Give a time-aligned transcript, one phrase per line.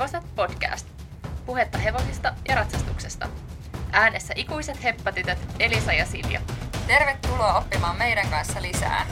[0.00, 0.86] Hevoset podcast.
[1.46, 3.28] Puhetta hevosista ja ratsastuksesta.
[3.92, 6.40] Äänessä ikuiset heppatytöt Elisa ja Silja.
[6.86, 9.06] Tervetuloa oppimaan meidän kanssa lisää.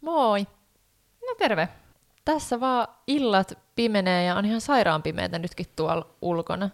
[0.00, 0.46] Moi!
[1.22, 1.83] No terve.
[2.24, 6.70] Tässä vaan illat pimenee ja on ihan sairaan pimeätä nytkin tuolla ulkona.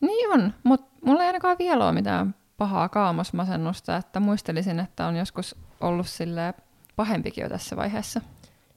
[0.00, 5.16] Niin on, mutta mulla ei ainakaan vielä ole mitään pahaa kaamosmasennusta, että muistelisin, että on
[5.16, 6.54] joskus ollut sille
[6.96, 8.20] pahempikin jo tässä vaiheessa.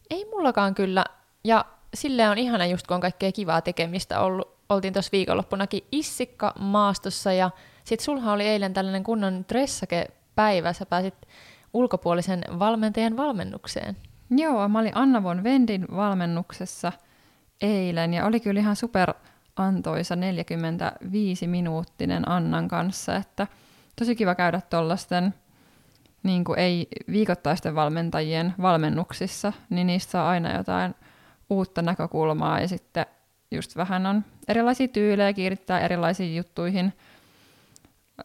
[0.09, 1.05] Ei mullakaan kyllä.
[1.43, 4.57] Ja sille on ihana just, kun on kaikkea kivaa tekemistä ollut.
[4.70, 7.52] Oltiin tuossa viikonloppunakin Issikka maastossa ja
[7.84, 10.74] sit sulha oli eilen tällainen kunnon dressake päivä.
[10.74, 11.15] Sä pääsit
[11.74, 13.98] ulkopuolisen valmentajan valmennukseen.
[14.30, 16.92] Joo, mä olin Anna von Vendin valmennuksessa
[17.62, 19.14] eilen ja oli kyllä ihan super
[19.56, 23.48] antoisa 45-minuuttinen Annan kanssa, että
[23.96, 25.34] tosi kiva käydä tuollaisten
[26.24, 30.96] niin kuin ei viikoittaisten valmentajien valmennuksissa, niin niistä saa aina jotain
[31.50, 33.05] uutta näkökulmaa ja sitten
[33.52, 36.94] just vähän on erilaisia tyylejä, kiinnittää erilaisiin juttuihin,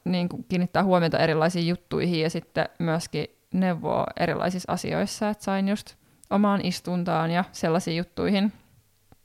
[0.05, 5.95] niin kuin kiinnittää huomiota erilaisiin juttuihin ja sitten myöskin neuvoa erilaisissa asioissa, että sain just
[6.31, 8.53] omaan istuntaan ja sellaisiin juttuihin,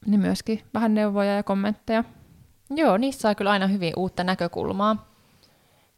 [0.06, 2.03] niin myöskin vähän neuvoja ja kommentteja.
[2.70, 5.08] Joo, niistä saa kyllä aina hyvin uutta näkökulmaa.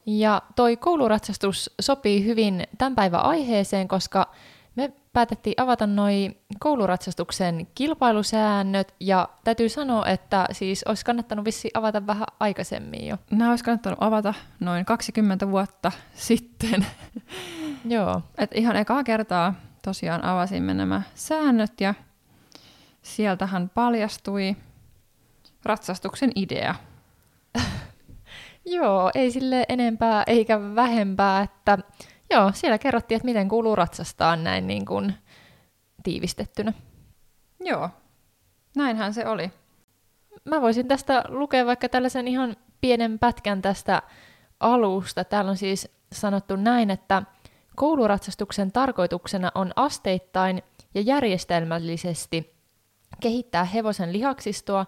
[0.05, 4.31] Ja toi kouluratsastus sopii hyvin tämän päivän aiheeseen, koska
[4.75, 12.07] me päätettiin avata noi kouluratsastuksen kilpailusäännöt, ja täytyy sanoa, että siis olisi kannattanut vissi avata
[12.07, 13.17] vähän aikaisemmin jo.
[13.31, 16.85] Nämä olisi kannattanut avata noin 20 vuotta sitten.
[17.85, 18.21] Joo.
[18.37, 21.93] Et ihan ekaa kertaa tosiaan avasimme nämä säännöt, ja
[23.01, 24.55] sieltähän paljastui
[25.63, 26.75] ratsastuksen idea.
[28.65, 31.77] Joo, ei sille enempää eikä vähempää, että
[32.29, 35.13] joo, siellä kerrottiin, että miten kuuluu ratsastaa näin niin kuin
[36.03, 36.73] tiivistettynä.
[37.59, 37.89] Joo,
[38.75, 39.51] näinhän se oli.
[40.45, 44.01] Mä voisin tästä lukea vaikka tällaisen ihan pienen pätkän tästä
[44.59, 45.23] alusta.
[45.23, 47.23] Täällä on siis sanottu näin, että
[47.79, 50.63] kouluratsastuksen tarkoituksena on asteittain
[50.93, 52.53] ja järjestelmällisesti
[53.19, 54.85] kehittää hevosen lihaksistoa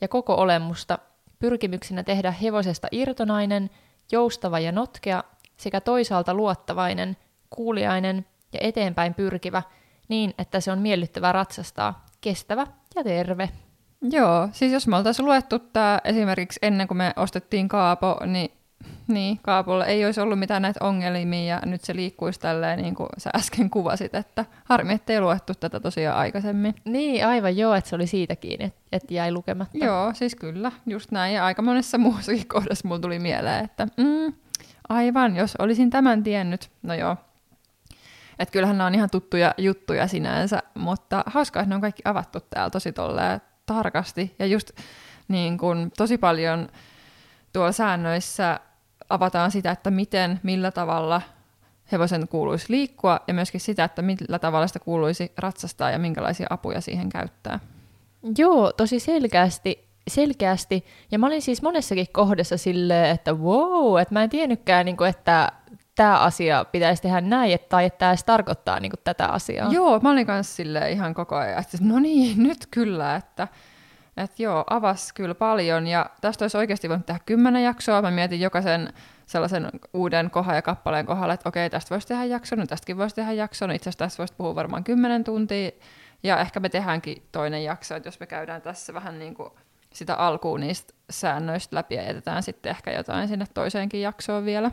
[0.00, 0.98] ja koko olemusta
[1.38, 3.70] pyrkimyksenä tehdä hevosesta irtonainen,
[4.12, 5.24] joustava ja notkea
[5.56, 7.16] sekä toisaalta luottavainen,
[7.50, 9.62] kuuliainen ja eteenpäin pyrkivä
[10.08, 13.48] niin, että se on miellyttävä ratsastaa, kestävä ja terve.
[14.10, 18.50] Joo, siis jos me oltaisiin luettu tämä esimerkiksi ennen kuin me ostettiin Kaapo, niin,
[19.08, 23.08] niin Kaapolla ei olisi ollut mitään näitä ongelmia ja nyt se liikkuisi tälleen niin kuin
[23.18, 26.74] sä äsken kuvasit, että harmi, ettei luettu tätä tosiaan aikaisemmin.
[26.84, 29.78] Niin, aivan joo, että se oli siitä kiinni, että et jäi lukematta.
[29.78, 31.34] Joo, siis kyllä, just näin.
[31.34, 34.32] Ja aika monessa muussakin kohdassa mulla tuli mieleen, että mm,
[34.88, 36.70] aivan, jos olisin tämän tiennyt.
[36.82, 37.16] No joo,
[38.38, 42.38] et kyllähän nämä on ihan tuttuja juttuja sinänsä, mutta hauskaa, että ne on kaikki avattu
[42.40, 44.34] täällä tosi tolleen tarkasti.
[44.38, 44.70] Ja just
[45.28, 46.68] niin kun, tosi paljon
[47.52, 48.60] tuolla säännöissä
[49.14, 51.22] avataan sitä, että miten, millä tavalla
[51.92, 56.80] hevosen kuuluisi liikkua ja myöskin sitä, että millä tavalla sitä kuuluisi ratsastaa ja minkälaisia apuja
[56.80, 57.60] siihen käyttää.
[58.38, 60.84] Joo, tosi selkeästi, selkeästi.
[61.10, 65.10] Ja mä olin siis monessakin kohdassa silleen, että wow, että mä en tiennytkään, niin kuin,
[65.10, 65.52] että
[65.94, 69.72] tämä asia pitäisi tehdä näin, että, tai että tämä edes tarkoittaa niin kuin, tätä asiaa.
[69.72, 73.48] Joo, mä olin kanssa silleen ihan koko ajan, että no niin, nyt kyllä, että
[74.16, 78.02] että joo, avas kyllä paljon, ja tästä olisi oikeasti voinut tehdä kymmenen jaksoa.
[78.02, 78.92] Mä mietin jokaisen
[79.26, 83.14] sellaisen uuden kohan ja kappaleen kohdalla, että okei, tästä voisi tehdä jakson, no tästäkin voisi
[83.14, 85.70] tehdä jakson, itse asiassa tästä voisi puhua varmaan kymmenen tuntia,
[86.22, 89.50] ja ehkä me tehdäänkin toinen jakso, että jos me käydään tässä vähän niin kuin
[89.92, 94.70] sitä alkuun niistä säännöistä läpi ja jätetään sitten ehkä jotain sinne toiseenkin jaksoon vielä.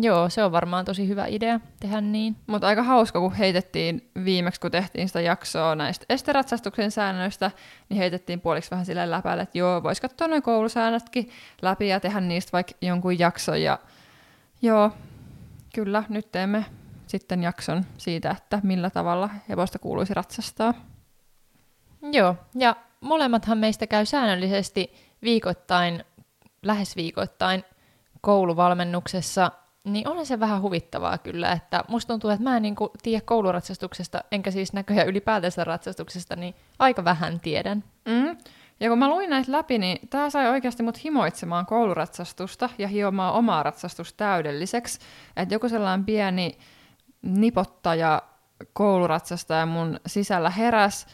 [0.00, 2.36] Joo, se on varmaan tosi hyvä idea tehdä niin.
[2.46, 7.50] Mutta aika hauska, kun heitettiin viimeksi, kun tehtiin sitä jaksoa näistä esteratsastuksen säännöistä,
[7.88, 11.30] niin heitettiin puoliksi vähän sille läpälle, että joo, vois katsoa noin koulusäännötkin
[11.62, 13.62] läpi ja tehdä niistä vaikka jonkun jakson.
[13.62, 13.78] Ja
[14.62, 14.90] joo,
[15.74, 16.64] kyllä, nyt teemme
[17.06, 20.74] sitten jakson siitä, että millä tavalla hevosta kuuluisi ratsastaa.
[22.12, 26.04] Joo, ja molemmathan meistä käy säännöllisesti viikoittain,
[26.62, 27.64] lähes viikoittain
[28.20, 29.50] kouluvalmennuksessa
[29.84, 34.24] niin onhan se vähän huvittavaa kyllä, että musta tuntuu, että mä en niin tiedä kouluratsastuksesta,
[34.32, 37.84] enkä siis näköjään ylipäätänsä ratsastuksesta, niin aika vähän tiedän.
[38.04, 38.36] Mm.
[38.80, 43.34] Ja kun mä luin näitä läpi, niin tämä sai oikeasti mut himoitsemaan kouluratsastusta ja hiomaan
[43.34, 44.98] omaa ratsastusta täydelliseksi.
[45.36, 46.58] Että joku sellainen pieni
[47.22, 48.22] nipottaja
[48.72, 51.06] kouluratsastaja mun sisällä heräs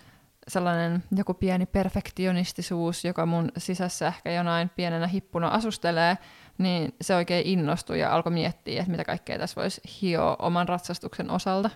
[0.49, 6.19] sellainen joku pieni perfektionistisuus, joka mun sisässä ehkä jonain pienenä hippuna asustelee,
[6.59, 11.31] niin se oikein innostui ja alkoi miettiä, että mitä kaikkea tässä voisi hioa oman ratsastuksen
[11.31, 11.71] osalta.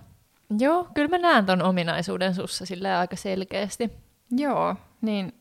[0.58, 3.90] Joo, kyllä mä näen ton ominaisuuden sussa sille aika selkeästi.
[4.30, 5.32] Joo, niin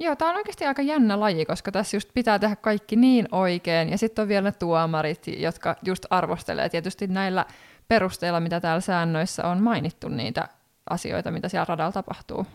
[0.00, 3.90] Joo, tämä on oikeasti aika jännä laji, koska tässä just pitää tehdä kaikki niin oikein,
[3.90, 7.46] ja sitten on vielä ne tuomarit, jotka just arvostelee tietysti näillä
[7.88, 10.48] perusteilla, mitä täällä säännöissä on mainittu niitä
[10.90, 12.46] asioita, mitä siellä radalla tapahtuu.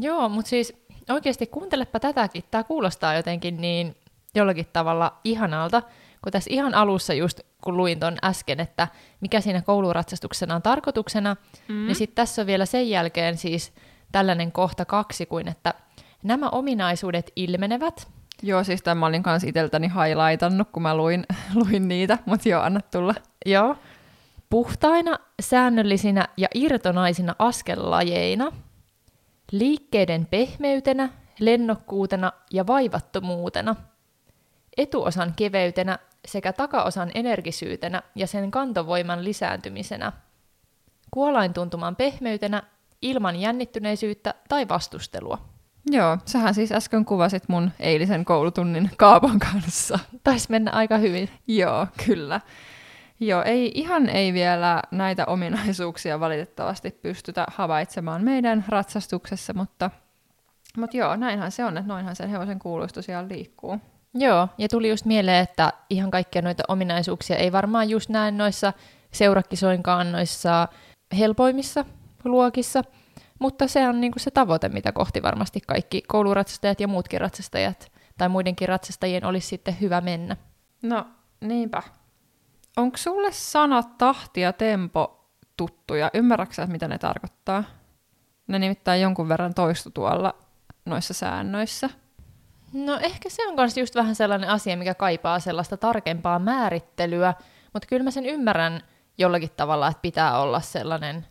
[0.00, 2.44] Joo, mutta siis oikeasti kuuntelepa tätäkin.
[2.50, 3.96] Tämä kuulostaa jotenkin niin
[4.34, 5.82] jollakin tavalla ihanalta,
[6.22, 8.88] kun tässä ihan alussa just kun luin ton äsken, että
[9.20, 11.36] mikä siinä kouluratsastuksena on tarkoituksena,
[11.68, 11.86] mm.
[11.86, 13.72] niin sitten tässä on vielä sen jälkeen siis
[14.12, 15.74] tällainen kohta kaksi kuin, että
[16.22, 18.08] nämä ominaisuudet ilmenevät.
[18.42, 21.26] Joo, siis tämä olin kanssa itseltäni highlightannut, kun mä luin,
[21.64, 23.14] luin niitä, mutta joo, anna tulla.
[23.46, 23.76] Joo.
[24.50, 28.52] Puhtaina, säännöllisinä ja irtonaisina askellajeina,
[29.52, 31.08] liikkeiden pehmeytenä,
[31.40, 33.76] lennokkuutena ja vaivattomuutena,
[34.80, 40.12] etuosan keveytenä sekä takaosan energisyytenä ja sen kantovoiman lisääntymisenä,
[41.10, 42.62] kuolaintuntuman pehmeytenä
[43.02, 45.38] ilman jännittyneisyyttä tai vastustelua.
[45.90, 49.98] Joo, sähän siis äsken kuvasit mun eilisen koulutunnin Kaapon kanssa.
[50.24, 51.30] Taisi mennä aika hyvin.
[51.46, 52.40] Joo, kyllä.
[53.20, 59.90] Joo, ei, ihan ei vielä näitä ominaisuuksia valitettavasti pystytä havaitsemaan meidän ratsastuksessa, mutta,
[60.76, 63.80] mutta joo, näinhän se on, että noinhan sen hevosen kuuluistu siellä liikkuu.
[64.14, 68.72] Joo, ja tuli just mieleen, että ihan kaikkia noita ominaisuuksia ei varmaan just näe noissa
[69.12, 70.68] seurakisoinkaan noissa
[71.18, 71.84] helpoimmissa
[72.24, 72.84] luokissa,
[73.38, 78.28] mutta se on niinku se tavoite, mitä kohti varmasti kaikki kouluratsastajat ja muutkin ratsastajat tai
[78.28, 80.36] muidenkin ratsastajien olisi sitten hyvä mennä.
[80.82, 81.06] No,
[81.40, 81.82] niinpä.
[82.76, 86.10] Onko sulle sanat tahti ja tempo tuttuja?
[86.14, 87.64] Ymmärrätkö mitä ne tarkoittaa?
[88.46, 90.34] Ne nimittäin jonkun verran toistu tuolla
[90.86, 91.90] noissa säännöissä.
[92.72, 97.34] No ehkä se on myös just vähän sellainen asia, mikä kaipaa sellaista tarkempaa määrittelyä,
[97.72, 98.82] mutta kyllä mä sen ymmärrän
[99.18, 101.26] jollakin tavalla, että pitää olla sellainen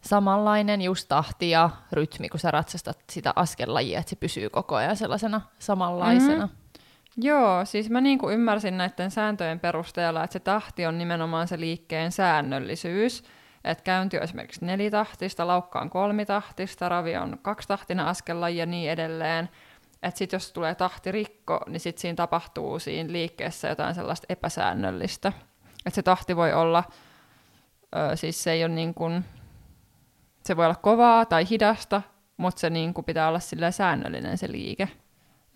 [0.00, 4.96] samanlainen just tahti ja rytmi, kun sä ratsastat sitä askellajia, että se pysyy koko ajan
[4.96, 6.46] sellaisena samanlaisena.
[6.46, 7.24] Mm-hmm.
[7.24, 11.60] Joo, siis mä niin kuin ymmärsin näiden sääntöjen perusteella, että se tahti on nimenomaan se
[11.60, 13.24] liikkeen säännöllisyys.
[13.64, 19.48] Että käynti on esimerkiksi nelitahtista, laukka on kolmitahtista, ravi on kaksitahtinen askella ja niin edelleen.
[20.02, 25.32] Että sitten jos tulee tahtirikko, niin sitten siinä tapahtuu siinä liikkeessä jotain sellaista epäsäännöllistä.
[25.86, 26.84] Että se tahti voi olla,
[27.96, 29.24] ö, siis se ei ole niin kuin,
[30.44, 32.02] se voi olla kovaa tai hidasta,
[32.36, 34.88] mutta se niin kuin pitää olla sillä säännöllinen se liike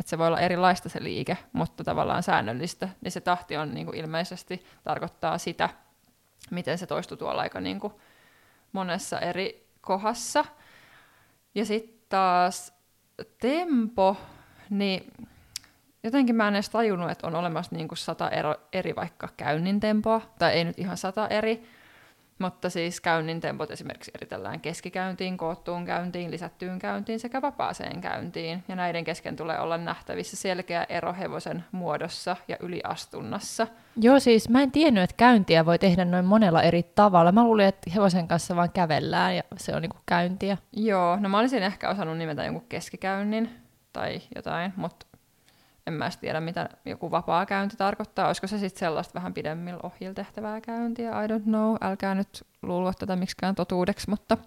[0.03, 3.87] että se voi olla erilaista se liike, mutta tavallaan säännöllistä, niin se tahti on niin
[3.87, 5.69] kuin ilmeisesti tarkoittaa sitä,
[6.51, 7.93] miten se toistuu tuolla aika niin kuin
[8.73, 10.45] monessa eri kohdassa.
[11.55, 12.75] Ja sitten taas
[13.41, 14.17] tempo,
[14.73, 15.13] niin
[16.03, 19.81] jotenkin mä en edes tajunnut, että on olemassa niin kuin sata ero, eri vaikka käynnin
[19.81, 21.63] tempoa, tai ei nyt ihan sata eri,
[22.39, 28.65] mutta siis käynnin tempot esimerkiksi eritellään keskikäyntiin, koottuun käyntiin, lisättyyn käyntiin sekä vapaaseen käyntiin.
[28.69, 33.67] Ja näiden kesken tulee olla nähtävissä selkeä ero hevosen muodossa ja yliastunnassa.
[33.97, 37.33] Joo, siis mä en tiennyt, että käyntiä voi tehdä noin monella eri tavalla.
[37.33, 40.59] Mä luulin, että hevosen kanssa vaan kävellään ja se on niinku käyntiä.
[40.73, 43.62] Joo, no mä olisin ehkä osannut nimetä jonkun keskikäynnin
[43.93, 45.07] tai jotain, mutta
[45.87, 48.27] en mä tiedä, mitä joku vapaa käynti tarkoittaa.
[48.27, 51.25] Olisiko se sitten sellaista vähän pidemmillä ohjilla tehtävää käyntiä?
[51.25, 51.77] I don't know.
[51.81, 54.39] Älkää nyt luulla tätä miksikään totuudeksi, mutta...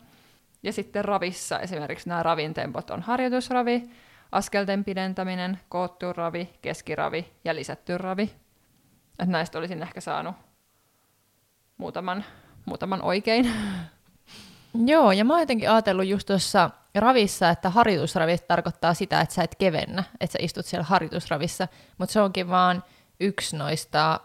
[0.63, 3.89] Ja sitten ravissa esimerkiksi nämä ravintempot on harjoitusravi,
[4.31, 8.31] askelten pidentäminen, koottu ravi, keskiravi ja lisätty ravi.
[9.19, 10.35] Et näistä olisin ehkä saanut
[11.77, 12.25] muutaman,
[12.65, 13.53] muutaman oikein.
[14.85, 19.43] Joo, ja mä oon jotenkin ajatellut just tuossa ravissa, että harjoitusravit tarkoittaa sitä, että sä
[19.43, 21.67] et kevennä, että sä istut siellä harjoitusravissa,
[21.97, 22.83] mutta se onkin vaan
[23.19, 24.19] yksi noista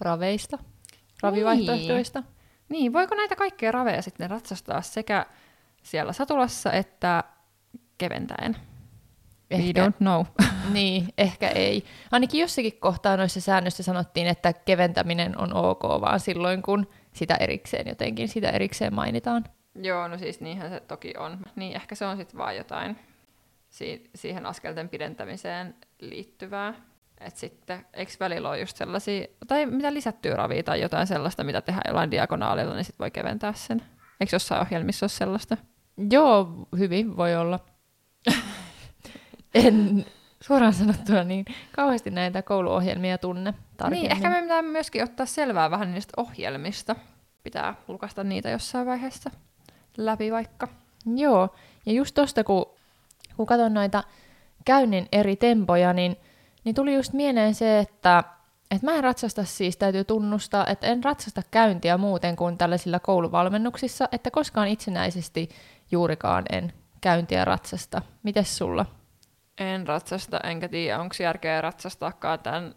[0.00, 0.58] raveista,
[1.22, 2.20] ravivaihtoehtoista.
[2.20, 2.28] Niin.
[2.68, 5.26] niin, voiko näitä kaikkia raveja sitten ratsastaa sekä
[5.82, 7.24] siellä satulassa että
[7.98, 8.56] keventäen?
[9.50, 10.24] Ehkä, We don't know.
[10.72, 11.84] niin, ehkä ei.
[12.12, 17.88] Ainakin jossakin kohtaa noissa säännöissä sanottiin, että keventäminen on ok, vaan silloin kun sitä erikseen
[17.88, 19.44] jotenkin, sitä erikseen mainitaan.
[19.82, 21.38] Joo, no siis niinhän se toki on.
[21.56, 22.98] Niin ehkä se on sitten vaan jotain
[23.70, 26.74] si- siihen askelten pidentämiseen liittyvää.
[27.20, 31.60] että sitten, eikö välillä ole just sellaisia, tai mitä lisättyä ravia tai jotain sellaista, mitä
[31.60, 33.82] tehdään jollain diagonaalilla, niin sitten voi keventää sen.
[34.20, 35.56] Eikö jossain ohjelmissa ole sellaista?
[36.10, 37.60] Joo, hyvin voi olla.
[39.54, 40.06] en
[40.40, 44.02] suoraan sanottuna niin kauheasti näitä kouluohjelmia tunne tarkemmin.
[44.02, 46.96] Niin, ehkä me pitää myöskin ottaa selvää vähän niistä ohjelmista.
[47.42, 49.30] Pitää lukasta niitä jossain vaiheessa
[49.98, 50.68] läpi vaikka.
[51.16, 51.48] Joo,
[51.86, 52.66] ja just tosta, kun,
[53.36, 54.02] kun katson noita
[54.64, 56.16] käynnin eri tempoja, niin,
[56.64, 58.24] niin tuli just mieleen se, että,
[58.70, 64.08] että mä en ratsasta siis, täytyy tunnustaa, että en ratsasta käyntiä muuten kuin tällaisilla kouluvalmennuksissa,
[64.12, 65.48] että koskaan itsenäisesti
[65.90, 68.02] juurikaan en käyntiä ratsasta.
[68.22, 68.86] Mites sulla?
[69.58, 72.74] En ratsasta, enkä tiedä, onko järkeä ratsastaakaan tämän,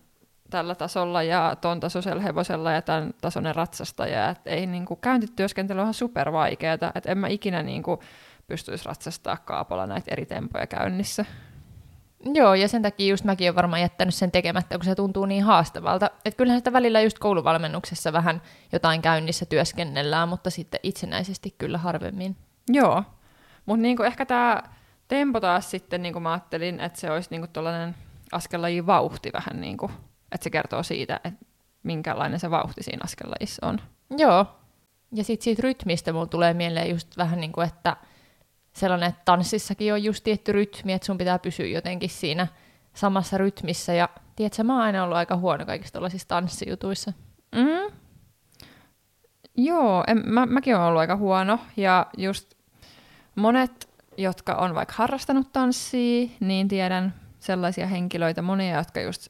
[0.52, 4.30] tällä tasolla ja ton tasoisella hevosella ja tämän tasoinen ratsastaja.
[4.30, 8.00] Et ei niinku, käyntityöskentely on ihan super vaikeaa, että en mä ikinä niinku,
[8.48, 11.26] pystyisi ratsastaa kaapolla näitä eri tempoja käynnissä.
[12.26, 15.44] Joo, ja sen takia just mäkin olen varmaan jättänyt sen tekemättä, kun se tuntuu niin
[15.44, 16.10] haastavalta.
[16.26, 18.42] Että kyllähän sitä välillä just kouluvalmennuksessa vähän
[18.72, 22.38] jotain käynnissä työskennellään, mutta sitten itsenäisesti kyllä harvemmin.
[22.70, 23.04] Joo,
[23.66, 24.64] mutta niinku ehkä tämä
[25.08, 27.96] tempo taas sitten, niin kuin mä ajattelin, että se olisi niinku tuollainen
[28.32, 29.92] askellajin vauhti vähän niin kuin,
[30.32, 31.46] että se kertoo siitä, että
[31.84, 33.80] minkälainen se vauhti siinä askellajissa on.
[34.18, 34.46] Joo,
[35.12, 37.98] ja sitten siitä rytmistä mulla tulee mieleen just vähän niin kuin, että
[38.74, 42.48] sellainen, että tanssissakin on just tietty rytmi, että sun pitää pysyä jotenkin siinä
[42.94, 43.94] samassa rytmissä.
[43.94, 47.14] Ja tiedätkö, mä oon aina ollut aika huono kaikissa tällaisissa tanssijutuissa.
[47.56, 47.96] Mm.
[49.58, 51.60] Joo, en, mä, mäkin olen ollut aika huono.
[51.78, 52.54] Ja just
[53.36, 59.28] monet, jotka on vaikka harrastanut tanssia, niin tiedän sellaisia henkilöitä, monia, jotka just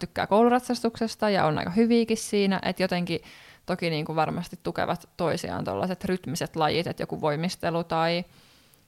[0.00, 3.20] tykkää kouluratsastuksesta ja on aika hyviäkin siinä, että jotenkin
[3.66, 8.24] toki niin kuin varmasti tukevat toisiaan tuollaiset rytmiset lajit, että joku voimistelu tai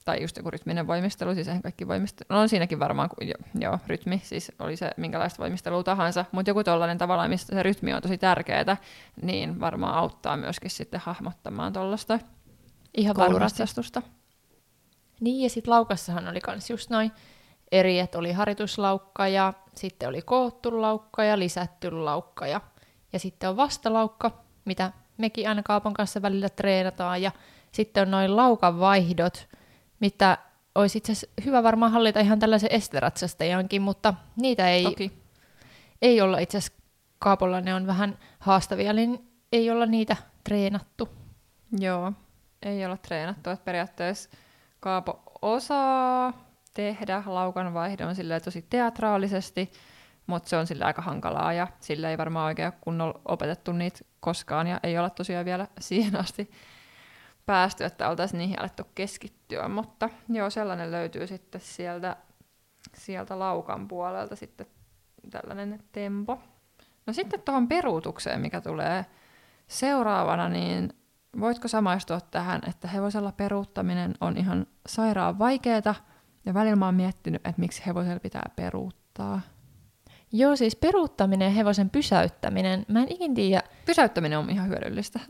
[0.05, 3.79] tai just joku rytminen voimistelu, siis eihän kaikki voimistelu, no on siinäkin varmaan, jo, joo,
[3.87, 8.03] rytmi, siis oli se minkälaista voimistelua tahansa, mutta joku tollainen tavallaan, mistä se rytmi on
[8.03, 8.77] tosi tärkeää,
[9.23, 12.19] niin varmaan auttaa myöskin sitten hahmottamaan tuollaista
[12.97, 14.03] Ihan kouluratsastusta.
[15.21, 17.13] Niin, ja sitten laukassahan oli kans just noin
[17.73, 22.61] eri, että oli harjoituslaukka ja sitten oli koottu laukka ja lisätty laukka ja,
[23.13, 24.31] ja sitten on vastalaukka,
[24.65, 27.33] mitä mekin aina Kaapon kanssa välillä treenataan ja
[27.73, 29.49] sitten on noin laukan vaihdot,
[30.01, 30.39] mitä
[30.75, 35.13] olisi itse asiassa hyvä varmaan hallita ihan tällaisen esteratsastajankin, mutta niitä ei, Toki.
[36.03, 36.83] ei olla itse asiassa
[37.19, 41.09] Kaapolla, ne on vähän haastavia, niin ei olla niitä treenattu.
[41.79, 42.13] Joo,
[42.63, 44.31] ei olla treenattu, että periaatteessa
[44.81, 46.50] Kaapo osaa
[46.81, 47.23] tehdä.
[47.27, 49.73] Laukan vaihdon silleen tosi teatraalisesti,
[50.27, 54.67] mutta se on sille aika hankalaa ja sille ei varmaan oikein kunnolla opetettu niitä koskaan
[54.67, 56.51] ja ei olla tosiaan vielä siihen asti
[57.47, 62.17] päästy, että oltaisiin niihin alettu keskittyä, mutta joo, sellainen löytyy sitten sieltä,
[62.95, 64.67] sieltä laukan puolelta sitten
[65.31, 66.39] tällainen tempo.
[67.07, 69.07] No sitten tuohon peruutukseen, mikä tulee
[69.69, 70.93] seuraavana, niin
[71.41, 75.95] voitko samaistua tähän, että hevosella peruuttaminen on ihan sairaan vaikeeta,
[76.51, 79.41] ja välillä mä oon miettinyt, että miksi hevosella pitää peruuttaa.
[80.33, 83.63] Joo, siis peruuttaminen ja hevosen pysäyttäminen, mä en ikin tiedä.
[83.87, 85.21] Pysäyttäminen on ihan hyödyllistä.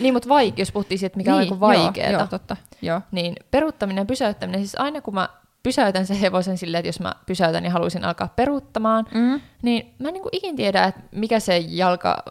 [0.00, 2.10] Niin, mutta vaik, jos puhuttiin siitä, mikä niin, on vaikeaa.
[2.10, 2.56] Joo, joo, totta.
[2.82, 3.00] Joo.
[3.10, 5.28] Niin peruuttaminen ja pysäyttäminen, siis aina kun mä
[5.62, 9.40] pysäytän sen hevosen silleen, että jos mä pysäytän ja haluaisin alkaa peruuttamaan, Mm.
[9.62, 12.22] niin mä en niin kuin ikin tiedä, että mikä se jalka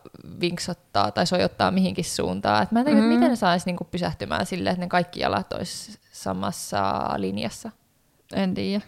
[0.41, 2.63] vinksottaa tai sojottaa mihinkin suuntaan.
[2.63, 3.07] Et mä en tiedä, Mm.
[3.07, 7.71] miten ne saisi niin pysähtymään silleen, että ne kaikki jalat olisi samassa linjassa.
[8.33, 8.85] En tiedä.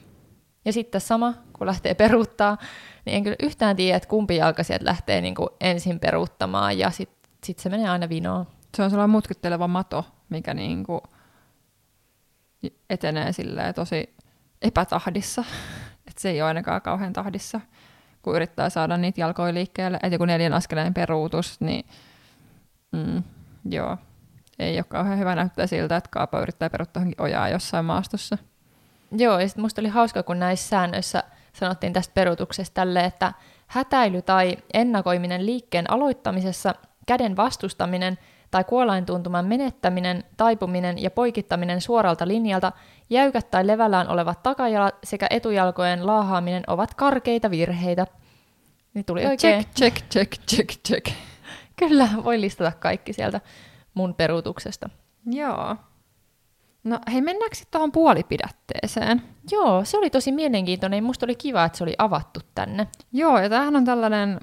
[0.65, 2.57] Ja sitten sama, kun lähtee peruuttaa,
[3.05, 6.91] niin en kyllä yhtään tiedä, että kumpi jalka sieltä lähtee niin kuin ensin peruuttamaan ja
[6.91, 8.47] sitten sit se menee aina vinoon.
[8.77, 11.03] Se on sellainen mutkitteleva mato, mikä niinku
[12.89, 14.15] etenee silleen tosi
[14.61, 15.43] epätahdissa.
[16.07, 17.61] Et se ei ole ainakaan kauhean tahdissa,
[18.21, 19.99] kun yrittää saada niitä jalkoja liikkeelle.
[20.03, 21.85] Et joku neljän askeleen peruutus, niin
[22.91, 23.23] mm,
[23.69, 23.97] joo,
[24.59, 28.37] ei ole kauhean hyvä näyttää siltä, että kaapa yrittää johonkin ojaa jossain maastossa.
[29.17, 33.33] Joo, ja sitten musta oli hauska, kun näissä säännöissä sanottiin tästä peruutuksesta tälle, että
[33.67, 36.75] hätäily tai ennakoiminen liikkeen aloittamisessa,
[37.07, 38.17] käden vastustaminen
[38.51, 42.71] tai kuolaintuntuman menettäminen, taipuminen ja poikittaminen suoralta linjalta,
[43.09, 48.07] jäykät tai levällään olevat takajalat sekä etujalkojen laahaaminen ovat karkeita virheitä.
[48.93, 49.65] Niin tuli oikein.
[49.75, 51.07] Check, check, check, check, check.
[51.75, 53.41] Kyllä, voi listata kaikki sieltä
[53.93, 54.89] mun peruutuksesta.
[55.25, 55.75] Joo.
[56.83, 59.21] No hei, mennäänkö sitten tuohon puolipidätteeseen?
[59.51, 61.03] Joo, se oli tosi mielenkiintoinen.
[61.03, 62.87] Musta oli kiva, että se oli avattu tänne.
[63.11, 64.39] Joo, ja tämähän on tällainen,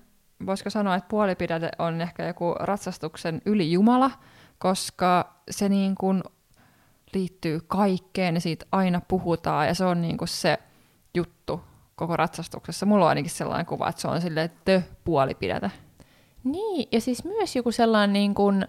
[0.46, 4.10] voisiko sanoa, että puolipidäte on ehkä joku ratsastuksen ylijumala,
[4.58, 6.22] koska se niin kuin
[7.14, 10.58] liittyy kaikkeen ja siitä aina puhutaan ja se on niin kuin se
[11.14, 11.60] juttu
[11.96, 12.86] koko ratsastuksessa.
[12.86, 15.70] Mulla on ainakin sellainen kuva, että se on silleen the puolipidäte.
[16.44, 18.66] Niin, ja siis myös joku sellainen niin kuin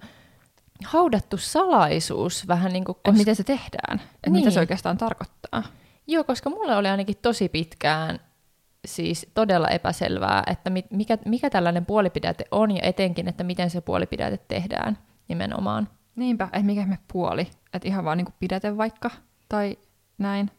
[0.86, 2.96] haudattu salaisuus vähän niin kuin...
[2.96, 4.32] Että miten se tehdään, niin.
[4.32, 4.52] mitä Niin.
[4.52, 5.64] se oikeastaan tarkoittaa.
[6.08, 8.20] Joo, koska mulle oli ainakin tosi pitkään
[8.86, 13.82] siis todella epäselvää, että mi- mikä, mikä tällainen puolipidäte on ja etenkin, että miten se
[13.82, 14.98] puolipidäte tehdään
[15.28, 15.90] nimenomaan.
[16.16, 17.48] Niinpä, että mikä me puoli.
[17.74, 19.12] Että ihan vaan niinku pidäte vaikka,
[19.50, 19.78] tai
[20.18, 20.52] näin.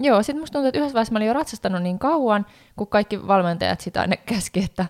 [0.00, 3.26] Joo, sitten musta tuntuu, että yhdessä vaiheessa mä olin jo ratsastanut niin kauan, kun kaikki
[3.28, 4.86] valmentajat sitä aina käski, että,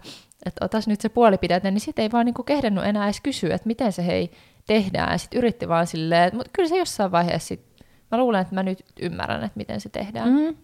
[0.47, 3.66] että otas nyt se puolipidäte, niin sitten ei vaan niinku kehdannut enää edes kysyä, että
[3.66, 4.30] miten se hei
[4.66, 5.18] tehdään.
[5.18, 8.85] Sitten yritti vaan silleen, mutta kyllä se jossain vaiheessa sit, mä luulen, että mä nyt
[9.00, 10.28] ymmärrän, että miten se tehdään.
[10.28, 10.57] Mm.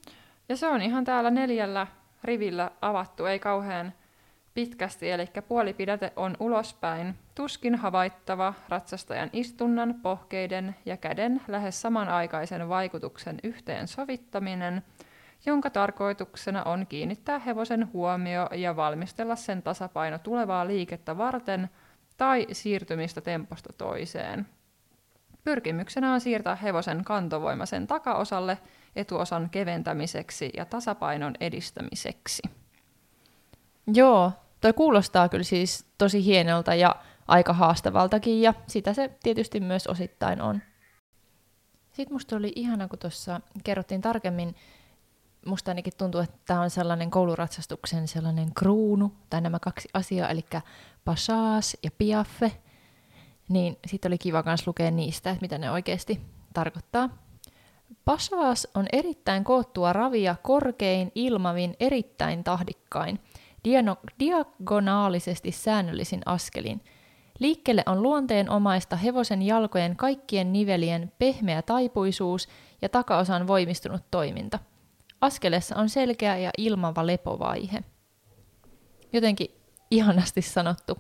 [0.49, 1.87] Ja se on ihan täällä neljällä
[2.25, 3.93] rivillä avattu, ei kauhean
[4.55, 13.39] pitkästi, eli puolipidäte on ulospäin, tuskin havaittava ratsastajan istunnan, pohkeiden ja käden lähes samanaikaisen vaikutuksen
[13.43, 14.83] yhteensovittaminen,
[15.47, 21.71] jonka tarkoituksena on kiinnittää hevosen huomio ja valmistella sen tasapaino tulevaa liikettä varten
[22.17, 24.47] tai siirtymistä temposta toiseen.
[25.45, 28.59] Pyrkimyksenä on siirtää hevosen kantovoima sen takaosalle
[28.97, 32.43] etuosan keventämiseksi ja tasapainon edistämiseksi.
[33.95, 36.97] Joo, toi kuulostaa kyllä siis tosi hienolta ja
[37.29, 40.61] aika haastavaltakin, ja sitä se tietysti myös osittain on.
[41.93, 44.55] Sitten musta oli ihana, kun tuossa kerrottiin tarkemmin,
[45.47, 50.45] musta ainakin tuntuu, että tämä on sellainen kouluratsastuksen sellainen kruunu, tai nämä kaksi asiaa, eli
[51.05, 52.53] passage ja piaffe,
[53.49, 56.21] niin sitten oli kiva myös lukea niistä, että mitä ne oikeasti
[56.55, 57.09] tarkoittaa.
[58.05, 63.21] Passage on erittäin koottua ravia korkein, ilmavin, erittäin tahdikkain–
[63.65, 66.81] diano- diagonaalisesti säännöllisin askelin.
[67.39, 72.49] Liikkeelle on luonteenomaista hevosen jalkojen kaikkien nivelien pehmeä taipuisuus
[72.83, 74.59] ja takaosan voimistunut toiminta.
[75.25, 77.85] Askelessa on selkeä ja ilmava lepovaihe.
[79.13, 79.49] Jotenkin
[79.91, 80.99] ihanasti sanottu.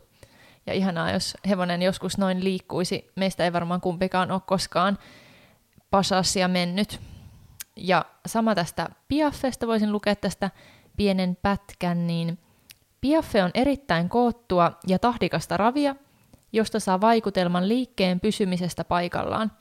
[0.66, 3.10] Ja ihanaa, jos hevonen joskus noin liikkuisi.
[3.16, 4.98] Meistä ei varmaan kumpikaan ole koskaan
[5.90, 7.00] pasassia mennyt.
[7.76, 10.50] Ja sama tästä Piaffesta voisin lukea tästä
[10.96, 12.38] pienen pätkän, niin
[13.00, 15.96] Piaffe on erittäin koottua ja tahdikasta ravia,
[16.52, 19.52] josta saa vaikutelman liikkeen pysymisestä paikallaan.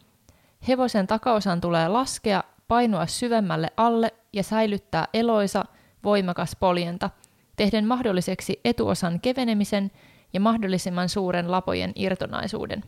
[0.68, 5.66] Hevosen takaosan tulee laskea, painua syvemmälle alle ja säilyttää eloisa,
[6.04, 7.10] voimakas poljenta,
[7.56, 9.92] tehden mahdolliseksi etuosan kevenemisen
[10.34, 12.84] ja mahdollisimman suuren lapojen irtonaisuuden.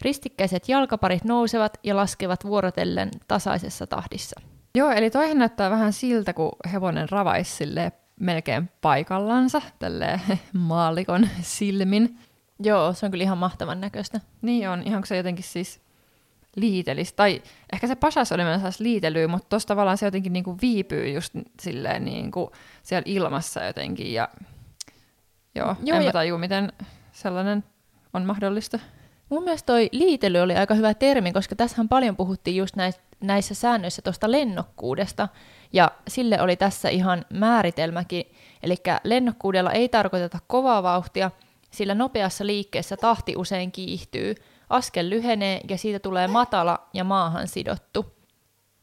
[0.00, 4.40] Ristikkäiset jalkaparit nousevat ja laskevat vuorotellen tasaisessa tahdissa.
[4.74, 7.64] Joo, eli toihan näyttää vähän siltä, kun hevonen ravaisi
[8.20, 10.20] melkein paikallansa, tälle
[10.52, 12.18] maalikon silmin.
[12.60, 14.20] Joo, se on kyllä ihan mahtavan näköistä.
[14.42, 15.85] Niin on, ihan se jotenkin siis
[16.56, 17.42] liitelis, tai
[17.72, 22.04] ehkä se pasas oli myös liitelyä, mutta tuossa tavallaan se jotenkin niinku viipyy just silleen
[22.04, 24.28] niinku siellä ilmassa jotenkin, ja
[25.54, 26.08] joo, joo en ja...
[26.08, 26.72] mä tajua, miten
[27.12, 27.64] sellainen
[28.12, 28.78] on mahdollista.
[29.28, 33.54] Mun mielestä toi liitely oli aika hyvä termi, koska tässähän paljon puhuttiin just näissä, näissä
[33.54, 35.28] säännöissä tuosta lennokkuudesta,
[35.72, 38.24] ja sille oli tässä ihan määritelmäkin,
[38.62, 41.30] eli lennokkuudella ei tarkoiteta kovaa vauhtia,
[41.70, 44.34] sillä nopeassa liikkeessä tahti usein kiihtyy,
[44.68, 48.06] askel lyhenee ja siitä tulee matala ja maahan sidottu.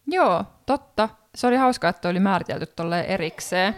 [0.07, 1.09] Joo, totta.
[1.35, 3.75] Se oli hauska, että oli määritelty tolleen erikseen.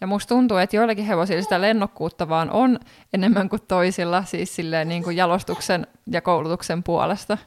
[0.00, 2.78] Ja musta tuntuu, että joillakin hevosilla sitä lennokkuutta vaan on
[3.12, 7.38] enemmän kuin toisilla, siis silleen niin kuin jalostuksen ja koulutuksen puolesta.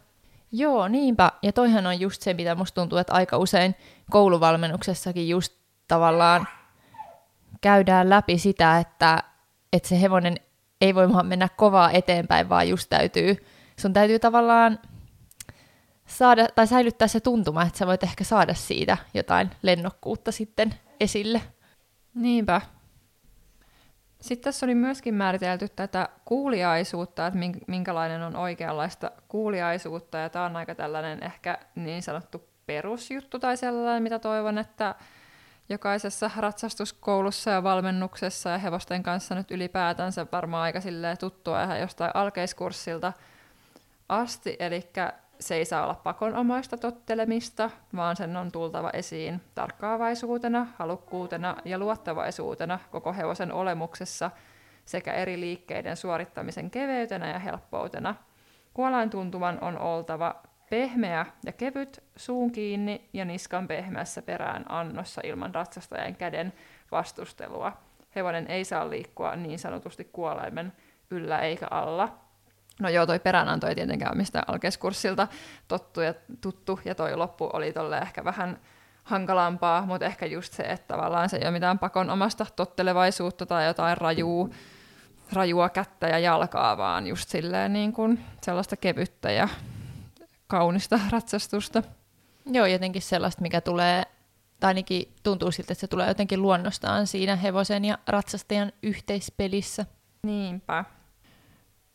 [0.51, 1.32] Joo, niinpä.
[1.43, 3.75] Ja toihan on just se, mitä musta tuntuu, että aika usein
[4.12, 5.54] kouluvalmennuksessakin just
[5.88, 6.47] tavallaan
[7.62, 9.23] käydään läpi sitä, että,
[9.73, 10.36] että se hevonen
[10.82, 13.45] ei voi mennä kovaa eteenpäin, vaan just täytyy,
[13.79, 14.79] sun täytyy tavallaan
[16.05, 21.41] saada, tai säilyttää se tuntuma, että sä voit ehkä saada siitä jotain lennokkuutta sitten esille.
[22.13, 22.61] Niinpä.
[24.21, 30.55] Sitten tässä oli myöskin määritelty tätä kuuliaisuutta, että minkälainen on oikeanlaista kuuliaisuutta, ja tämä on
[30.55, 34.95] aika tällainen ehkä niin sanottu perusjuttu tai sellainen, mitä toivon, että
[35.69, 40.79] jokaisessa ratsastuskoulussa ja valmennuksessa ja hevosten kanssa nyt ylipäätänsä varmaan aika
[41.19, 43.13] tuttua ihan jostain alkeiskurssilta
[44.09, 44.89] asti, eli
[45.39, 52.79] se ei saa olla pakonomaista tottelemista, vaan sen on tultava esiin tarkkaavaisuutena, halukkuutena ja luottavaisuutena
[52.91, 54.31] koko hevosen olemuksessa
[54.85, 58.15] sekä eri liikkeiden suorittamisen keveytenä ja helppoutena.
[58.73, 60.35] Kuolain tuntuman on oltava
[60.69, 66.53] pehmeä ja kevyt, suun kiinni ja niskan pehmeässä perään annossa ilman ratsastajan käden
[66.91, 67.71] vastustelua.
[68.15, 70.73] Hevonen ei saa liikkua niin sanotusti kuolaimen
[71.11, 72.24] yllä eikä alla.
[72.79, 75.27] No joo, toi peränanto ei tietenkään ole mistään alkeiskurssilta
[75.67, 78.59] tottu ja, tuttu, ja toi loppu oli tolle ehkä vähän
[79.03, 83.65] hankalampaa, mutta ehkä just se, että tavallaan se ei ole mitään pakon omasta tottelevaisuutta tai
[83.65, 84.49] jotain rajua,
[85.33, 89.47] rajua kättä ja jalkaa, vaan just silleen niin kuin sellaista kevyttä ja
[90.47, 91.83] kaunista ratsastusta.
[92.45, 94.03] Joo, jotenkin sellaista, mikä tulee,
[94.59, 99.85] tai ainakin tuntuu siltä, että se tulee jotenkin luonnostaan siinä hevosen ja ratsastajan yhteispelissä.
[100.23, 100.85] Niinpä.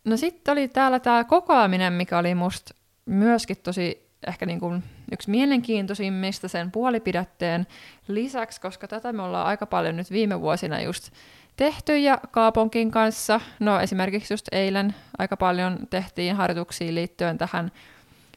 [0.05, 2.75] No sitten oli täällä tämä kokoaminen, mikä oli musta
[3.07, 4.83] myöskin tosi ehkä niin kuin
[5.13, 7.67] yksi mielenkiintoisimmista sen puolipidätteen
[8.09, 11.11] lisäksi, koska tätä me ollaan aika paljon nyt viime vuosina just
[11.57, 13.41] tehty ja Kaaponkin kanssa.
[13.61, 17.73] No esimerkiksi just eilen aika paljon tehtiin harjoituksia liittyen tähän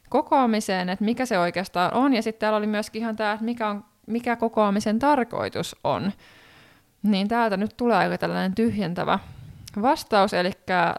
[0.08, 2.14] kokoamiseen, että mikä se oikeastaan on.
[2.14, 6.12] Ja sitten täällä oli myöskin ihan tämä, että mikä, on, mikä kokoamisen tarkoitus on.
[7.02, 9.18] Niin täältä nyt tulee aika tällainen tyhjentävä
[9.82, 10.50] vastaus, eli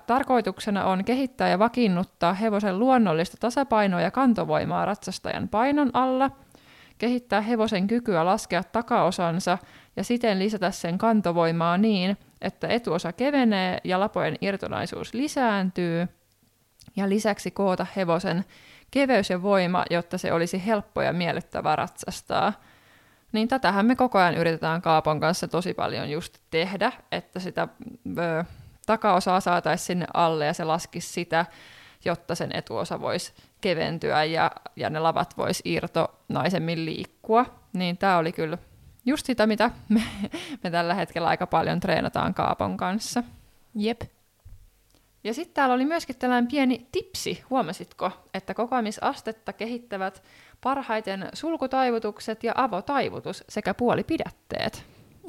[0.07, 6.31] tarkoituksena on kehittää ja vakiinnuttaa hevosen luonnollista tasapainoa ja kantovoimaa ratsastajan painon alla,
[6.97, 9.57] kehittää hevosen kykyä laskea takaosansa
[9.95, 16.07] ja siten lisätä sen kantovoimaa niin, että etuosa kevenee ja lapojen irtonaisuus lisääntyy,
[16.95, 18.45] ja lisäksi koota hevosen
[18.91, 22.53] keveys ja voima, jotta se olisi helppo ja miellyttävä ratsastaa.
[23.31, 27.67] Niin tätähän me koko ajan yritetään Kaapon kanssa tosi paljon just tehdä, että sitä
[28.17, 28.43] ö,
[28.86, 31.45] takaosaa saataisiin sinne alle ja se laskisi sitä,
[32.06, 37.45] jotta sen etuosa voisi keventyä ja, ja ne lavat voisi irtonaisemmin liikkua.
[37.74, 38.58] Niin tämä oli kyllä
[39.06, 40.04] just sitä, mitä me,
[40.63, 43.24] me tällä hetkellä aika paljon treenataan Kaapon kanssa.
[43.76, 44.02] Jep.
[45.24, 50.24] Ja sitten täällä oli myöskin tällainen pieni tipsi, huomasitko, että kokoamisastetta kehittävät
[50.62, 54.86] parhaiten sulkutaivutukset ja avotaivutus sekä puolipidätteet.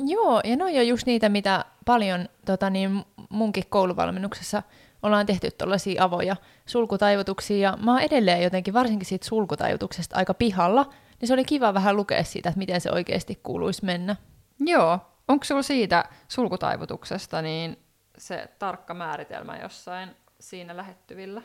[0.07, 4.63] Joo, ja ne on jo just niitä, mitä paljon tota, niin munkin kouluvalmennuksessa
[5.03, 10.91] ollaan tehty tuollaisia avoja sulkutaivutuksia, ja mä oon edelleen jotenkin, varsinkin siitä sulkutaivutuksesta aika pihalla,
[11.21, 14.17] niin se oli kiva vähän lukea siitä, että miten se oikeasti kuuluisi mennä.
[14.61, 17.79] Joo, onko sulla siitä sulkutaivutuksesta niin
[18.19, 21.43] se tarkka määritelmä jossain siinä lähettyvillä?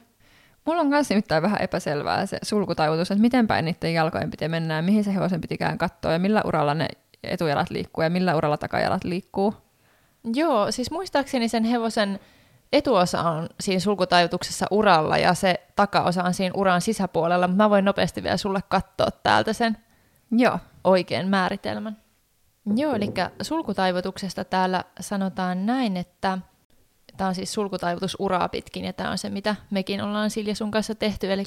[0.65, 4.75] Mulla on myös nimittäin vähän epäselvää se sulkutaivutus, että miten päin niiden jalkojen piti mennä
[4.75, 6.88] ja mihin se hevosen pitikään katsoa ja millä uralla ne
[7.23, 9.54] etujalat liikkuu ja millä uralla takajalat liikkuu.
[10.23, 12.19] Joo, siis muistaakseni sen hevosen
[12.73, 17.86] etuosa on siinä sulkutaivutuksessa uralla ja se takaosa on siinä uran sisäpuolella, mutta mä voin
[17.86, 19.77] nopeasti vielä sulle katsoa täältä sen
[20.31, 20.60] Joo.
[20.84, 21.97] oikean määritelmän.
[22.75, 26.38] Joo, eli sulkutaivutuksesta täällä sanotaan näin, että
[27.17, 30.71] tämä on siis sulkutaivutus uraa pitkin ja tämä on se, mitä mekin ollaan Silja sun
[30.71, 31.34] kanssa tehty.
[31.34, 31.43] Eli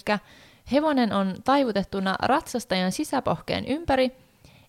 [0.72, 4.12] hevonen on taivutettuna ratsastajan sisäpohkeen ympäri–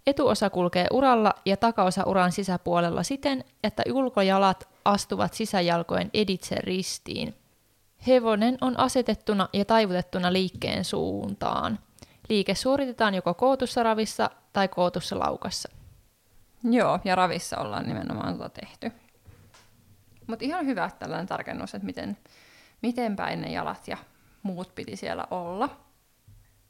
[0.07, 7.35] Etuosa kulkee uralla ja takaosa uran sisäpuolella siten, että ulkojalat astuvat sisäjalkojen editse ristiin.
[8.07, 11.79] Hevonen on asetettuna ja taivutettuna liikkeen suuntaan.
[12.29, 15.69] Liike suoritetaan joko kootussa ravissa tai kootussa laukassa.
[16.63, 18.91] Joo, ja ravissa ollaan nimenomaan tuota tehty.
[20.27, 22.17] Mutta ihan hyvä tällainen tarkennus, että miten,
[22.81, 23.97] miten päin ne jalat ja
[24.43, 25.69] muut piti siellä olla.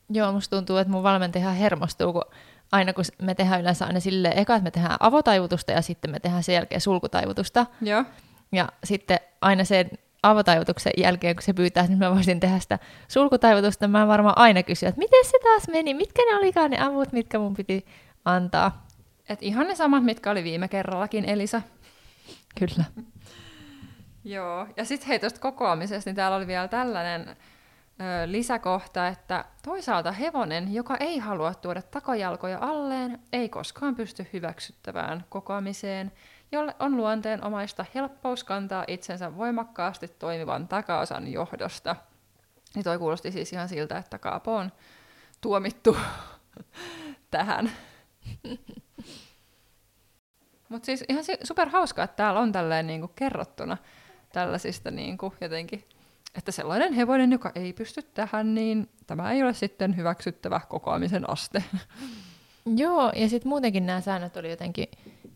[0.10, 2.24] Joo, musta tuntuu, että mun valmentaja hermostuu, kun
[2.72, 6.20] aina kun me tehdään yleensä aina silleen, eka, että me tehdään avotaivutusta ja sitten me
[6.20, 7.66] tehdään sen jälkeen sulkutaivutusta.
[7.82, 8.04] Joo.
[8.52, 9.90] Ja sitten aina sen
[10.24, 14.90] avotaivutuksen jälkeen, kun se pyytää, niin mä voisin tehdä sitä sulkutaivutusta, mä varmaan aina kysyä,
[14.90, 17.86] että miten se taas meni, mitkä ne olikaan ne avut, mitkä mun piti
[18.26, 18.88] antaa.
[19.30, 21.62] Et ihan ne samat, mitkä oli viime kerrallakin, Elisa.
[22.60, 22.86] Kyllä.
[24.24, 27.36] Joo, ja sitten hei tuosta kokoamisesta, niin täällä oli vielä tällainen
[28.26, 36.12] lisäkohta, että toisaalta hevonen, joka ei halua tuoda takajalkoja alleen, ei koskaan pysty hyväksyttävään kokoamiseen,
[36.52, 41.96] jolle on luonteenomaista helppous kantaa itsensä voimakkaasti toimivan takaosan johdosta.
[42.76, 44.72] Niin toi kuulosti siis ihan siltä, että Kaapo on
[45.42, 45.98] tuomittu
[47.32, 47.72] tähän.
[50.70, 53.78] Mutta siis ihan super hauskaa, että täällä on tälleen niinku kerrottuna
[54.34, 55.84] tällaisista niinku jotenkin
[56.38, 61.64] että sellainen hevonen, joka ei pysty tähän, niin tämä ei ole sitten hyväksyttävä kokoamisen aste.
[62.76, 64.88] Joo, ja sitten muutenkin nämä säännöt oli jotenkin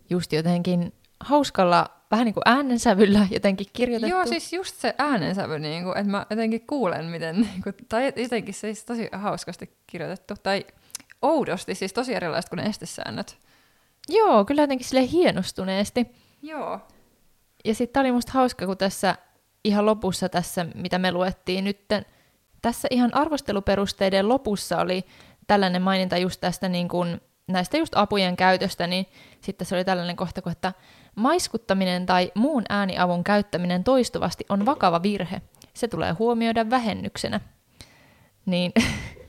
[0.09, 4.15] just jotenkin hauskalla, vähän niin kuin äänensävyllä jotenkin kirjoitettu.
[4.15, 8.13] Joo, siis just se äänensävy, niin kuin, että mä jotenkin kuulen, miten, niin kuin, tai
[8.15, 10.65] jotenkin se siis tosi hauskasti kirjoitettu, tai
[11.21, 13.38] oudosti, siis tosi erilaiset kuin ne estesäännöt.
[14.09, 16.07] Joo, kyllä jotenkin sille hienostuneesti.
[16.41, 16.79] Joo.
[17.65, 19.15] Ja sitten oli musta hauska, kun tässä
[19.63, 21.85] ihan lopussa tässä, mitä me luettiin nyt,
[22.61, 25.05] tässä ihan arvosteluperusteiden lopussa oli
[25.47, 29.05] tällainen maininta just tästä niin kuin, näistä just apujen käytöstä, niin
[29.41, 30.73] sitten se oli tällainen kohta, että
[31.15, 35.41] maiskuttaminen tai muun ääniavun käyttäminen toistuvasti on vakava virhe.
[35.73, 37.39] Se tulee huomioida vähennyksenä.
[38.45, 38.71] Niin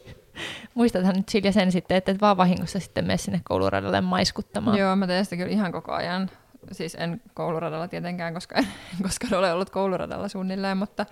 [0.74, 4.78] muistathan nyt Silja sen sitten, että et vaan vahingossa sitten mene sinne kouluradalle maiskuttamaan.
[4.78, 6.30] Joo, mä teen sitä kyllä ihan koko ajan
[6.73, 8.66] siis en kouluradalla tietenkään, koska en
[9.03, 11.07] koskaan ole ollut kouluradalla suunnilleen, mutta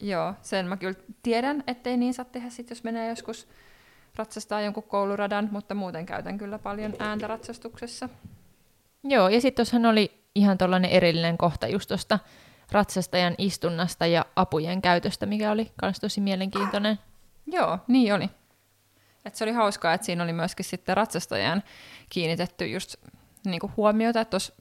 [0.00, 3.48] joo, sen mä kyllä tiedän, ettei niin saa tehdä sit, jos menee joskus
[4.16, 8.08] ratsastaa jonkun kouluradan, mutta muuten käytän kyllä paljon ääntä ratsastuksessa.
[9.04, 12.18] Joo, ja sitten tuossahan oli ihan tuollainen erillinen kohta just tuosta
[12.72, 16.98] ratsastajan istunnasta ja apujen käytöstä, mikä oli myös tosi mielenkiintoinen.
[17.46, 18.30] Joo, niin oli.
[19.24, 21.62] Et se oli hauskaa, että siinä oli myöskin sitten ratsastajan
[22.08, 22.94] kiinnitetty just
[23.44, 24.54] niin kuin huomiota, että tuossa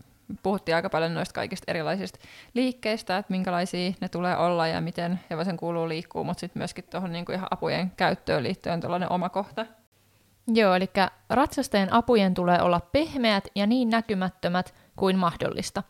[0.44, 2.20] puhuttiin aika paljon noista kaikista erilaisista
[2.54, 7.12] liikkeistä, että minkälaisia ne tulee olla ja miten hevosen kuuluu liikkuu, mutta sitten myöskin tuohon
[7.12, 9.66] niin ihan apujen käyttöön liittyen tällainen oma kohta.
[10.48, 10.90] Joo, eli
[11.30, 15.84] ratsastajan apujen tulee olla pehmeät ja niin näkymättömät kuin mahdollista.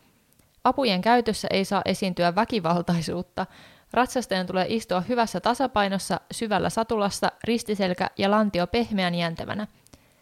[0.63, 3.46] Apujen käytössä ei saa esiintyä väkivaltaisuutta.
[3.93, 9.67] Ratsastajan tulee istua hyvässä tasapainossa, syvällä satulassa, ristiselkä ja lantio pehmeän jäntävänä.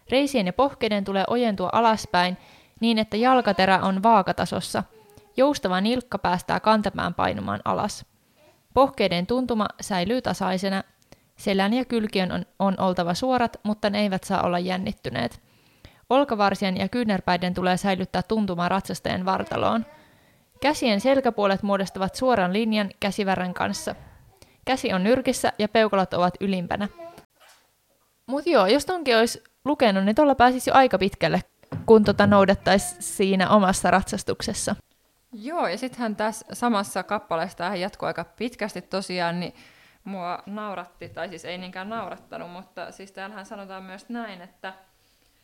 [0.10, 2.38] Reisien ja pohkeiden tulee ojentua alaspäin
[2.82, 4.84] niin, että jalkaterä on vaakatasossa.
[5.38, 8.06] Joustava nilkka päästää kantapään painumaan alas.
[8.74, 10.84] Pohkeiden tuntuma säilyy tasaisena.
[11.38, 15.42] Selän ja kylkiön on, on oltava suorat, mutta ne eivät saa olla jännittyneet.
[16.10, 19.86] Olkavarsien ja kyynärpäiden tulee säilyttää tuntuma ratsastajan vartaloon.
[20.62, 23.96] Käsien selkäpuolet muodostavat suoran linjan käsivärän kanssa.
[24.66, 26.88] Käsi on nyrkissä ja peukalot ovat ylimpänä.
[28.28, 31.42] Mutta joo, jos tonkin olisi lukenut, niin tuolla pääsisi jo aika pitkälle,
[31.86, 34.76] kun tota noudattaisi siinä omassa ratsastuksessa.
[35.34, 39.54] Joo, ja sittenhän tässä samassa kappaleessa, tämähän jatkuu aika pitkästi tosiaan, niin
[40.04, 44.74] mua nauratti, tai siis ei niinkään naurattanut, mutta siis täällähän sanotaan myös näin, että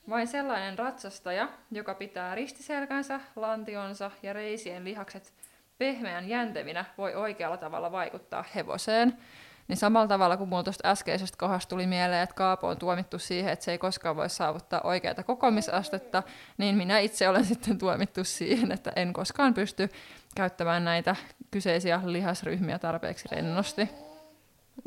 [0.10, 5.34] vain sellainen ratsastaja, joka pitää ristiselkänsä, lantionsa ja reisien lihakset
[5.78, 9.18] pehmeän jäntevinä, voi oikealla tavalla vaikuttaa hevoseen.
[9.68, 13.54] Niin samalla tavalla kuin mulla tuosta äskeisestä kohdasta tuli mieleen, että Kaapo on tuomittu siihen,
[13.54, 16.24] että se ei koskaan voi saavuttaa oikeaa kokoamisastetta,
[16.58, 19.90] niin minä itse olen sitten tuomittu siihen, että en koskaan pysty
[20.36, 21.16] käyttämään näitä
[21.52, 23.90] kyseisiä lihasryhmiä tarpeeksi rennosti.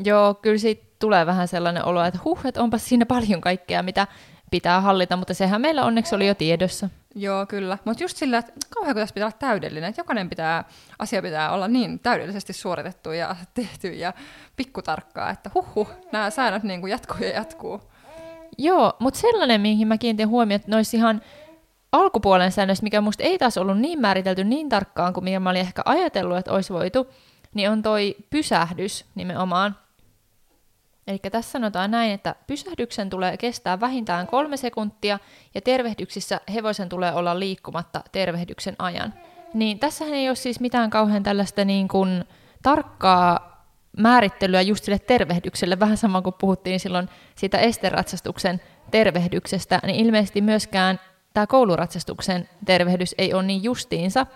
[0.05, 4.07] Joo, kyllä siitä tulee vähän sellainen olo, että huh, että onpa siinä paljon kaikkea, mitä
[4.51, 6.89] pitää hallita, mutta sehän meillä onneksi oli jo tiedossa.
[7.15, 7.79] Joo, kyllä.
[7.85, 10.65] Mutta just sillä, että kauhean kun tässä pitää olla täydellinen, että jokainen pitää,
[10.99, 14.13] asia pitää olla niin täydellisesti suoritettu ja tehty ja
[14.57, 17.81] pikkutarkkaa, että huh, nämä säännöt niin kuin jatkuu ja jatkuu.
[18.59, 21.23] Joo, mutta sellainen, mihin mä kiinnitin huomioon, että noissa ihan
[21.93, 25.61] alkupuolen säännöissä, mikä musta ei taas ollut niin määritelty niin tarkkaan kuin mitä mä olin
[25.61, 27.07] ehkä ajatellut, että olisi voitu,
[27.55, 29.77] niin on toi pysähdys nimenomaan.
[31.07, 35.19] Eli tässä sanotaan näin, että pysähdyksen tulee kestää vähintään kolme sekuntia
[35.55, 39.15] ja tervehdyksissä hevosen tulee olla liikkumatta tervehdyksen ajan.
[39.55, 42.25] Niin tässähän ei ole siis mitään kauhean tällaista niin kuin
[42.63, 43.51] tarkkaa
[43.97, 48.61] määrittelyä just sille tervehdykselle, vähän sama kuin puhuttiin silloin siitä esteratsastuksen
[48.91, 51.01] tervehdyksestä, niin ilmeisesti myöskään
[51.35, 54.27] tämä kouluratsastuksen tervehdys ei ole niin justiinsa,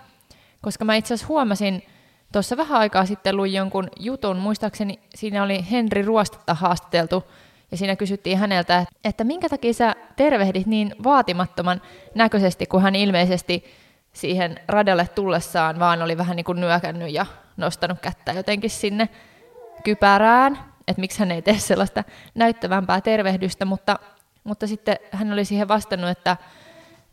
[0.61, 1.83] koska mä itse asiassa huomasin
[2.31, 7.23] Tuossa vähän aikaa sitten luin jonkun jutun, muistaakseni siinä oli Henri Ruostetta haastateltu,
[7.71, 11.81] ja siinä kysyttiin häneltä, että minkä takia sä tervehdit niin vaatimattoman
[12.15, 13.63] näköisesti, kun hän ilmeisesti
[14.13, 17.25] siihen radalle tullessaan vaan oli vähän niin kuin nyökännyt ja
[17.57, 19.09] nostanut kättä jotenkin sinne
[19.83, 22.03] kypärään, että miksi hän ei tee sellaista
[22.35, 23.99] näyttävämpää tervehdystä, mutta,
[24.43, 26.37] mutta sitten hän oli siihen vastannut, että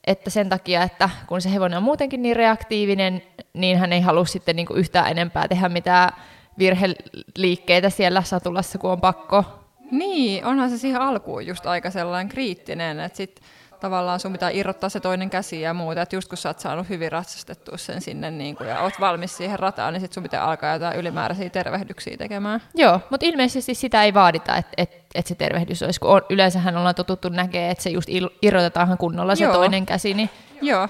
[0.07, 4.25] että sen takia, että kun se hevonen on muutenkin niin reaktiivinen, niin hän ei halua
[4.25, 6.13] sitten niin kuin yhtään enempää tehdä mitään
[6.59, 9.45] virheliikkeitä siellä satulassa, kun on pakko.
[9.91, 13.45] Niin, onhan se siihen alkuun just aika sellainen kriittinen, että sitten
[13.83, 16.89] tavallaan sun pitää irrottaa se toinen käsi ja muuta, että just kun sä oot saanut
[16.89, 20.45] hyvin ratsastettua sen sinne niin kun, ja oot valmis siihen rataan, niin sit sun pitää
[20.45, 22.63] alkaa jotain ylimääräisiä tervehdyksiä tekemään.
[22.75, 26.77] Joo, mutta ilmeisesti sitä ei vaadita, että et, et se tervehdys olisi, kun on, yleensähän
[26.77, 28.09] ollaan totuttu näkee, että se just
[28.43, 29.53] irrotetaanhan kunnolla se Joo.
[29.53, 30.89] toinen käsi, niin Joo.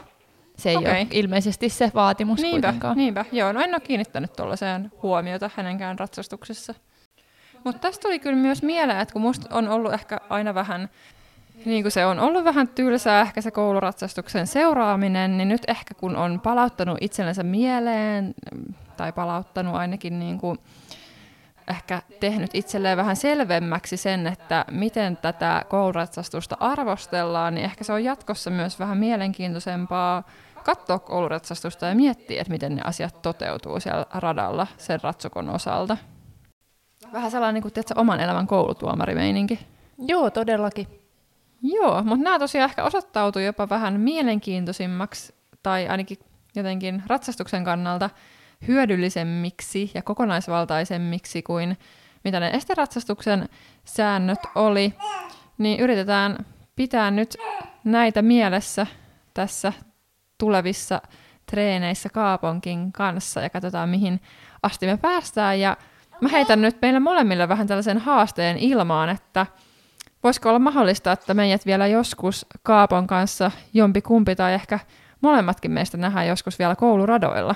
[0.57, 0.92] se ei okay.
[0.92, 2.96] ole ilmeisesti se vaatimus niinpä, kuitenkaan.
[2.96, 6.74] Niinpä, joo, no en ole kiinnittänyt tuollaiseen huomiota hänenkään ratsastuksessa.
[7.64, 10.88] Mutta tästä tuli kyllä myös mieleen, että kun musta on ollut ehkä aina vähän
[11.64, 16.16] niin kuin se on ollut vähän tylsää ehkä se kouluratsastuksen seuraaminen, niin nyt ehkä kun
[16.16, 18.35] on palauttanut itsellensä mieleen,
[18.96, 20.59] tai palauttanut ainakin niin kuin
[21.70, 28.05] ehkä tehnyt itselleen vähän selvemmäksi sen, että miten tätä kouluratsastusta arvostellaan, niin ehkä se on
[28.05, 30.22] jatkossa myös vähän mielenkiintoisempaa
[30.64, 35.96] katsoa kouluratsastusta ja miettiä, että miten ne asiat toteutuu siellä radalla sen ratsukon osalta.
[37.12, 39.59] Vähän sellainen niin kuin, tiedätkö, oman elämän koulutuomarimeininki.
[39.98, 41.02] Joo, todellakin.
[41.62, 46.18] Joo, mutta nämä tosiaan ehkä osoittautui jopa vähän mielenkiintoisimmaksi tai ainakin
[46.57, 48.11] jotenkin ratsastuksen kannalta
[48.68, 51.79] hyödyllisemmiksi ja kokonaisvaltaisemmiksi kuin
[52.25, 53.48] mitä ne esteratsastuksen
[53.85, 54.94] säännöt oli,
[55.59, 56.46] niin yritetään
[56.77, 57.37] pitää nyt
[57.85, 58.87] näitä mielessä
[59.35, 59.72] tässä
[60.38, 61.03] tulevissa
[61.51, 64.20] treeneissä Kaaponkin kanssa ja katsotaan mihin
[64.62, 65.61] asti me päästään.
[65.61, 65.77] Ja
[66.20, 69.46] mä heitän nyt meille molemmille vähän tällaisen haasteen ilmaan, että
[70.22, 74.78] Voisiko olla mahdollista, että meidät vielä joskus Kaapon kanssa jompi kumpi tai ehkä
[75.20, 77.54] molemmatkin meistä nähdään joskus vielä kouluradoilla?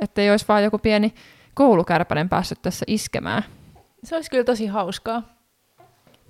[0.00, 1.14] Että ei olisi vaan joku pieni
[1.54, 3.42] koulukärpänen päässyt tässä iskemään.
[4.04, 5.22] Se olisi kyllä tosi hauskaa.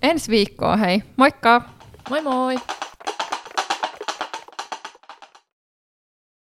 [0.02, 1.02] Ensi viikkoa, hei.
[1.16, 1.62] Moikka!
[2.10, 2.56] Moi moi!